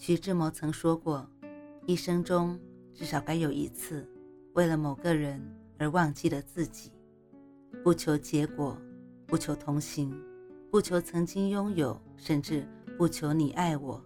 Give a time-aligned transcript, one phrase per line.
[0.00, 1.28] 徐志摩曾说过，
[1.84, 2.56] 一生中
[2.94, 4.08] 至少该有一次，
[4.52, 5.42] 为了某个人
[5.76, 6.92] 而忘记了自己，
[7.82, 8.78] 不求结果，
[9.26, 10.16] 不求同行，
[10.70, 12.64] 不求曾经拥有，甚至
[12.96, 14.00] 不求你爱我，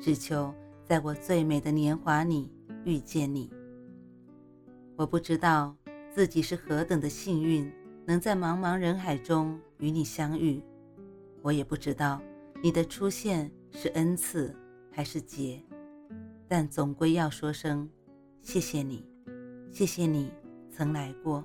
[0.00, 0.52] 只求
[0.84, 2.50] 在我最美的年华里
[2.84, 3.48] 遇见你。
[4.96, 5.76] 我不知道
[6.12, 7.72] 自己是何等的幸运，
[8.04, 10.60] 能在茫茫人海中与你相遇，
[11.40, 12.20] 我也不知道。
[12.62, 14.52] 你的出现是恩赐
[14.96, 15.62] 还是结？
[16.48, 17.86] 但总归要说声
[18.40, 19.04] 谢谢你，
[19.70, 20.32] 谢谢你
[20.70, 21.44] 曾来过。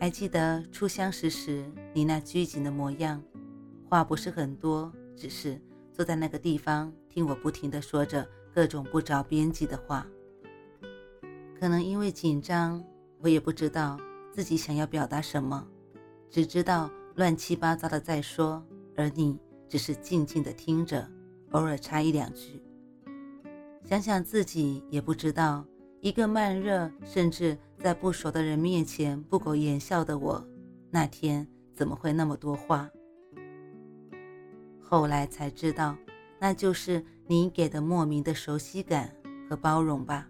[0.00, 3.22] 还记得初相识时你那拘谨的模样，
[3.90, 5.60] 话不是很多，只是
[5.92, 10.06] 坐在那个地方听我不停地说着各种不着边际的话。
[11.60, 12.82] 可能因为紧张，
[13.18, 14.00] 我也不知道
[14.32, 15.68] 自己想要表达什么，
[16.30, 16.90] 只知道。
[17.14, 18.66] 乱七八糟的在说，
[18.96, 19.38] 而你
[19.72, 21.08] 只是静静的听着，
[21.52, 22.62] 偶尔插一两句。
[23.82, 25.64] 想想自己也不知道，
[26.02, 30.46] 一个慢热，甚至在不熟的人面前不苟言笑的我，
[30.90, 32.90] 那天怎么会那么多话？
[34.78, 35.96] 后来才知道，
[36.38, 39.10] 那就是你给的莫名的熟悉感
[39.48, 40.28] 和包容吧。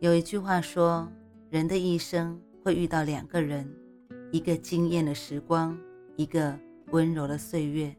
[0.00, 1.10] 有一句话说，
[1.48, 3.66] 人的一生会遇到两个人。
[4.30, 5.74] 一个惊艳的时光，
[6.16, 6.54] 一个
[6.90, 7.94] 温柔的岁月。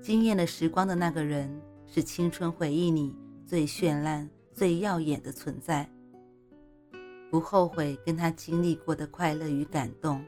[0.00, 1.50] 惊艳的时光的那个人，
[1.86, 5.88] 是青春回忆里最绚烂、最耀眼的存在。
[7.30, 10.24] 不后悔跟他经历过的快乐与感动，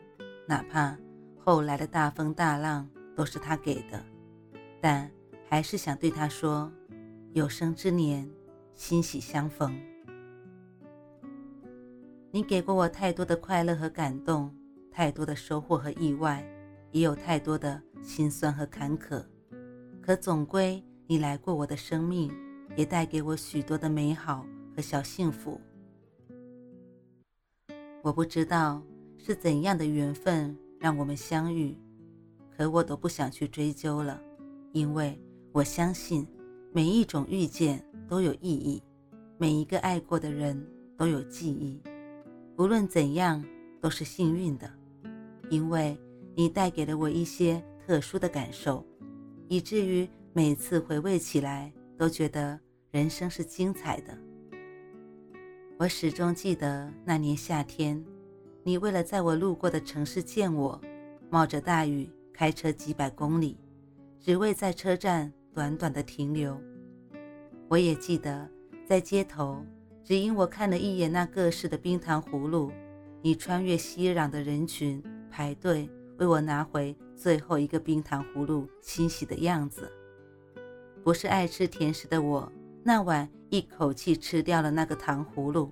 [0.46, 0.96] 哪怕
[1.36, 4.04] 后来的大风大浪都是他给的，
[4.80, 5.10] 但
[5.48, 6.72] 还是想对他说：
[7.32, 8.28] 有生之年，
[8.74, 9.78] 欣喜相逢。
[12.30, 14.54] 你给过我太多的快乐和感动。
[14.90, 16.42] 太多的收获和意外，
[16.92, 19.24] 也有太多的心酸和坎坷，
[20.00, 22.32] 可总归你来过我的生命，
[22.76, 25.60] 也带给我许多的美好和小幸福。
[28.02, 28.82] 我不知道
[29.18, 31.76] 是怎样的缘分让我们相遇，
[32.56, 34.20] 可我都不想去追究了，
[34.72, 35.20] 因为
[35.52, 36.26] 我相信
[36.72, 38.82] 每一种遇见都有意义，
[39.38, 40.64] 每一个爱过的人
[40.96, 41.82] 都有记忆，
[42.56, 43.44] 无论怎样
[43.80, 44.70] 都是幸运的。
[45.50, 45.96] 因为
[46.38, 48.84] 你带给了我一些特殊的感受，
[49.48, 52.60] 以至于每次回味起来都觉得
[52.90, 54.16] 人生是精彩的。
[55.78, 58.04] 我始终记得那年夏天，
[58.62, 60.78] 你为了在我路过的城市见我，
[61.30, 63.56] 冒着大雨开车几百公里，
[64.20, 66.60] 只为在车站短短的停留。
[67.66, 68.46] 我也记得
[68.84, 69.64] 在街头，
[70.04, 72.70] 只因我看了一眼那各式的冰糖葫芦，
[73.22, 75.02] 你穿越熙攘的人群。
[75.28, 75.86] 排队
[76.18, 79.90] 为我拿回最后一个冰糖葫芦，欣喜的样子。
[81.04, 82.50] 不是爱吃甜食的我，
[82.82, 85.70] 那晚一口气吃掉了那个糖葫芦，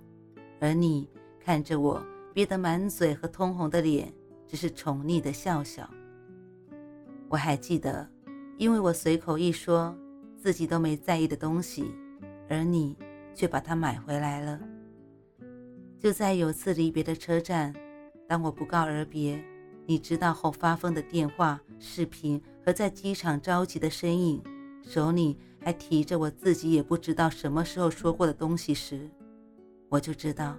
[0.60, 1.08] 而你
[1.40, 4.12] 看着我憋得满嘴和通红的脸，
[4.46, 5.88] 只是宠溺的笑笑。
[7.28, 8.08] 我还记得，
[8.58, 9.96] 因为我随口一说
[10.36, 11.90] 自己都没在意的东西，
[12.48, 12.96] 而你
[13.34, 14.60] 却把它买回来了。
[15.98, 17.74] 就在有次离别的车站，
[18.28, 19.42] 当我不告而别。
[19.86, 24.42] 你知道后发疯的电话、视频和在机场着急的身影，
[24.82, 29.10] 手里还提着我自己也不知道什么时候说过的东西时，
[29.88, 30.56] 我就知道，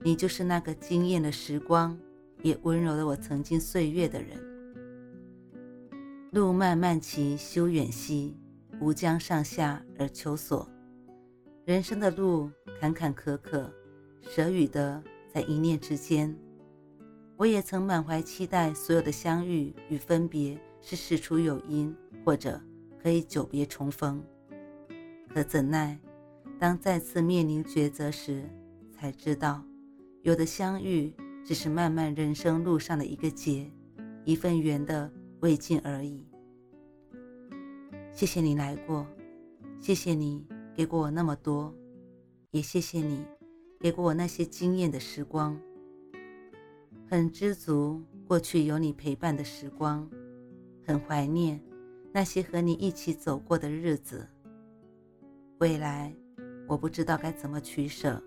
[0.00, 1.98] 你就是那个惊艳的时光，
[2.42, 4.38] 也温柔了我曾经岁月的人。
[6.30, 8.36] 路漫漫其修远兮，
[8.80, 10.68] 吾将上下而求索。
[11.64, 12.48] 人生的路
[12.80, 13.68] 坎坎坷坷，
[14.22, 15.02] 舍与得
[15.34, 16.32] 在一念之间。
[17.40, 22.60] 我也曾满怀期待，所有的相遇与分别是事出有因，或者
[23.02, 24.22] 可以久别重逢。
[25.26, 25.98] 可怎奈，
[26.58, 28.44] 当再次面临抉择时，
[28.92, 29.64] 才知道，
[30.20, 33.72] 有的相遇只是漫漫人生路上的一个结，
[34.26, 35.10] 一份缘的
[35.40, 36.22] 未尽而已。
[38.12, 39.06] 谢谢你来过，
[39.78, 40.44] 谢谢你
[40.74, 41.74] 给过我那么多，
[42.50, 43.24] 也谢谢你
[43.80, 45.58] 给过我那些惊艳的时光。
[47.10, 50.08] 很知足过去有你陪伴的时光，
[50.86, 51.60] 很怀念
[52.12, 54.24] 那些和你一起走过的日子。
[55.58, 56.14] 未来，
[56.68, 58.22] 我不知道该怎么取舍，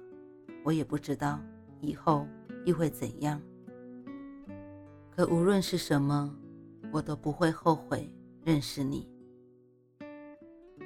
[0.65, 1.39] 我也不知道
[1.79, 2.27] 以后
[2.65, 3.41] 又会怎样。
[5.09, 6.35] 可无论是什么，
[6.91, 8.13] 我都不会后悔
[8.43, 9.09] 认识你。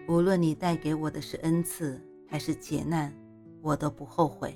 [0.08, 3.12] 无论你带给我的是恩赐还是劫难，
[3.60, 4.56] 我都不后悔。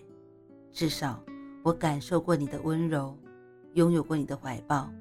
[0.72, 1.20] 至少，
[1.64, 3.18] 我感受过你的温柔，
[3.74, 4.92] 拥有过你的怀抱，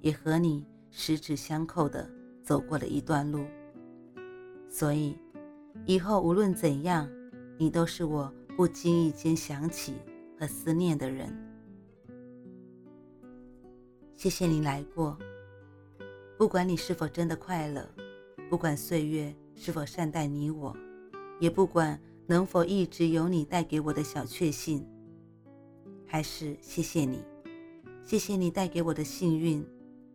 [0.00, 2.08] 也和你十指相扣的
[2.42, 3.44] 走过了一段路。
[4.68, 5.18] 所以，
[5.84, 7.10] 以后无论怎样，
[7.58, 9.94] 你都是我不经意间想起
[10.38, 11.28] 和思念的人。
[14.14, 15.18] 谢谢你来过，
[16.38, 17.88] 不管你是否真的快乐，
[18.48, 20.76] 不管岁月是否善待你我，
[21.40, 24.86] 也不管能否一直有你带给我的小确幸，
[26.06, 27.24] 还是谢谢你，
[28.02, 29.64] 谢谢你带给我的幸运，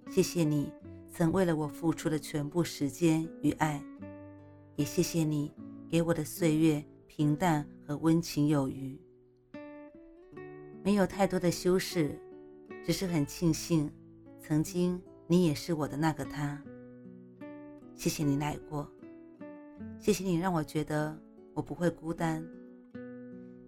[0.10, 0.72] 谢谢你
[1.12, 3.82] 曾为了我付出的全部时间与爱，
[4.76, 5.54] 也谢谢你
[5.90, 9.00] 给我的岁月平淡和温情有余，
[10.84, 12.20] 没有太多的修饰。
[12.84, 13.90] 只是很庆幸，
[14.40, 16.62] 曾经你也是我的那个他。
[17.96, 18.88] 谢谢你来过，
[19.98, 21.18] 谢谢你让我觉得
[21.56, 22.46] 我不会孤单。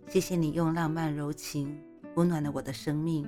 [0.07, 1.75] 谢谢你用浪漫柔情
[2.15, 3.27] 温暖了我的生命。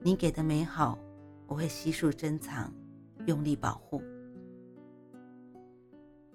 [0.00, 0.98] 你给的美好，
[1.46, 2.72] 我会悉数珍藏，
[3.26, 4.00] 用力保护。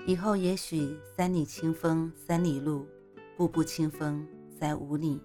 [0.06, 2.86] 以后也许三里清风三里路，
[3.38, 4.27] 步步清风
[4.60, 5.21] 再无你，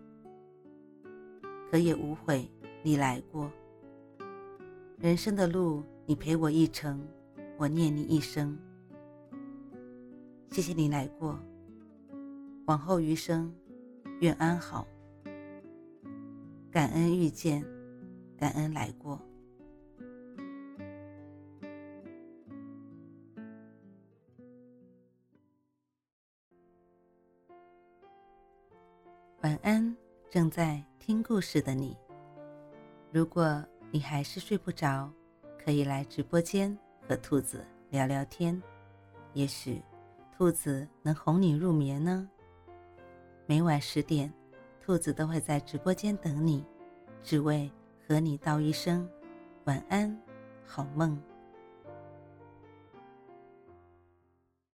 [1.71, 2.49] 可也无悔。
[2.85, 3.51] 你来过，
[4.99, 7.05] 人生的路，你陪我一程，
[7.57, 8.57] 我念你一生。
[10.53, 11.37] 谢谢你来过，
[12.67, 13.53] 往后余生，
[14.21, 14.87] 愿安好。
[16.71, 17.65] 感恩遇见，
[18.39, 19.21] 感恩来过。
[29.43, 29.97] 晚安，
[30.31, 31.97] 正在听故事的你。
[33.11, 35.11] 如果你还是睡不着，
[35.59, 36.77] 可以来直播间
[37.09, 38.61] 和兔子聊聊天，
[39.33, 39.83] 也许
[40.37, 42.29] 兔子能哄你入眠呢。
[43.47, 44.33] 每晚十点，
[44.81, 46.65] 兔子都会在直播间等你，
[47.23, 47.71] 只为
[48.09, 49.07] 和你道一声
[49.65, 50.19] 晚安，
[50.65, 51.21] 好梦。